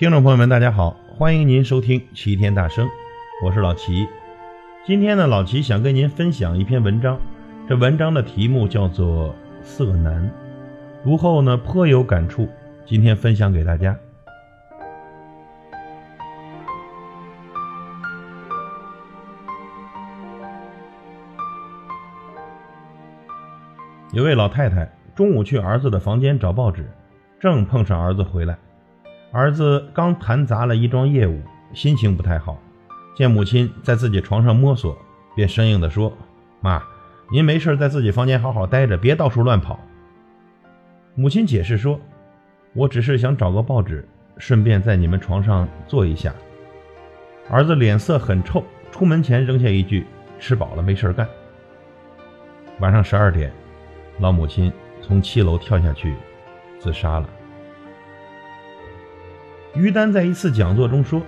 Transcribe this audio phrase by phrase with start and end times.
[0.00, 2.88] 听众朋友们，大家好，欢迎您收听齐天大圣，
[3.44, 4.08] 我是老齐。
[4.82, 7.20] 今天呢，老齐想跟您分享一篇文章，
[7.68, 9.28] 这文章的题目叫做
[9.62, 10.24] 《色难》，
[11.04, 12.48] 读后呢颇有感触，
[12.86, 13.94] 今天分享给大家。
[24.14, 26.90] 有位老太太中午去儿子的房间找报纸，
[27.38, 28.56] 正碰上儿子回来。
[29.32, 31.40] 儿子刚谈砸了一桩业务，
[31.72, 32.58] 心情不太好。
[33.14, 34.96] 见母亲在自己床上摸索，
[35.36, 36.12] 便生硬地说
[36.60, 36.82] ：“妈，
[37.30, 39.78] 您没事在自己房间好好待着，别到处乱跑。”
[41.14, 42.00] 母亲解释说
[42.74, 46.34] ：“我只是想找个报纸，顺便在你们床上坐一下。”
[47.48, 50.06] 儿子脸色很臭，出门前扔下一句
[50.40, 51.28] ：“吃饱了没事干。”
[52.80, 53.52] 晚上十二点。
[54.18, 56.14] 老母亲从七楼跳下去，
[56.78, 57.28] 自杀了。
[59.74, 61.22] 于丹在一次讲座中说：“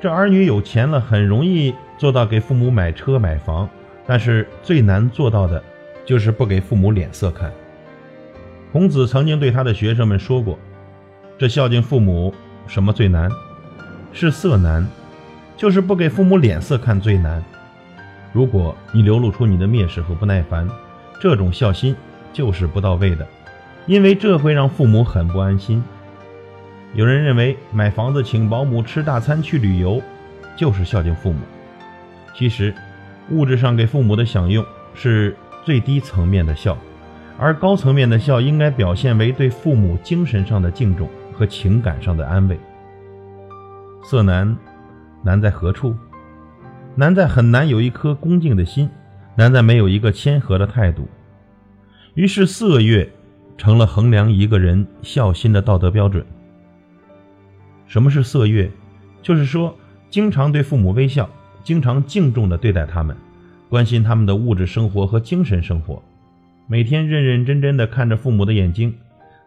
[0.00, 3.68] 这儿女有钱了，很容易做到给父母买车买房，
[4.06, 5.62] 但是最难做到的，
[6.04, 7.52] 就是不给父母脸色看。”
[8.72, 10.58] 孔子曾经对他的学生们说过
[11.38, 12.34] ：“这孝敬父母，
[12.66, 13.30] 什么最难？
[14.12, 14.86] 是色难，
[15.56, 17.42] 就是不给父母脸色看最难。
[18.32, 20.68] 如果你流露出你的蔑视和不耐烦，
[21.20, 21.94] 这种孝心。”
[22.30, 23.26] 就是不到位的，
[23.86, 25.82] 因为这会让父母很不安心。
[26.94, 30.02] 有人认为买房子、请保姆、吃大餐、去旅游，
[30.56, 31.40] 就是孝敬父母。
[32.34, 32.74] 其实，
[33.30, 34.64] 物质上给父母的享用
[34.94, 36.76] 是最低层面的孝，
[37.38, 42.58] 而高层面的孝应该表现为对父母精神上的敬重和情感上的安慰。
[44.02, 44.56] 色难，
[45.22, 45.94] 难在何处？
[46.94, 48.88] 难在很难有一颗恭敬的心，
[49.36, 51.06] 难在没有一个谦和的态度。
[52.14, 53.08] 于是色月
[53.56, 56.24] 成了衡量一个人孝心的道德标准。
[57.88, 58.70] 什么是色月？
[59.22, 59.76] 就是说，
[60.10, 61.28] 经常对父母微笑，
[61.64, 63.16] 经常敬重地对待他们，
[63.68, 66.02] 关心他们的物质生活和精神生活，
[66.66, 68.94] 每天认认真真地看着父母的眼睛，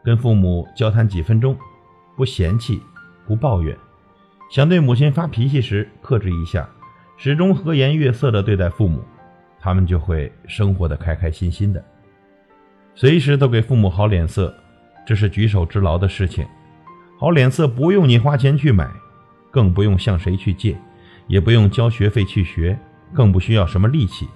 [0.03, 1.55] 跟父母交谈几分钟，
[2.17, 2.81] 不嫌弃，
[3.27, 3.77] 不抱怨，
[4.49, 6.67] 想对母亲发脾气时克制一下，
[7.17, 9.03] 始终和颜悦色地对待父母，
[9.59, 11.83] 他们就会生活得开开心心的。
[12.95, 14.53] 随时都给父母好脸色，
[15.05, 16.45] 这是举手之劳的事情。
[17.21, 18.89] 好脸色不用你花钱去买，
[19.51, 20.75] 更不用向谁去借，
[21.27, 22.75] 也不用交学费去学，
[23.13, 24.27] 更不需要什么力气。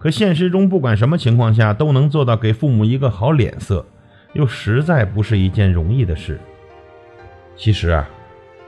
[0.00, 3.86] 可现实中，不管什么情况下都能做到给父母一个好脸色，
[4.32, 6.40] 又实在不是一件容易的事。
[7.54, 8.10] 其实啊，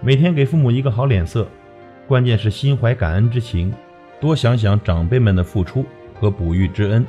[0.01, 1.49] 每天给父母一个好脸色，
[2.07, 3.75] 关键是心怀感恩之情，
[4.21, 5.85] 多想想长辈们的付出
[6.21, 7.05] 和哺育之恩，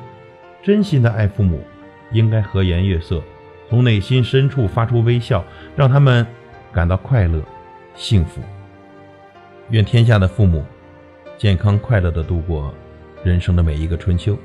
[0.64, 1.62] 真心的爱父母。
[2.12, 3.22] 应该和颜悦色，
[3.70, 5.44] 从内心深处发出微笑，
[5.76, 6.26] 让他们
[6.72, 7.42] 感到快乐、
[7.96, 8.42] 幸福。
[9.70, 10.64] 愿天下的父母
[11.38, 12.74] 健康快乐地度过
[13.24, 14.38] 人生的每一个春秋。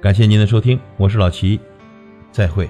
[0.00, 1.60] 感谢您的收听，我是老齐，
[2.32, 2.68] 再会。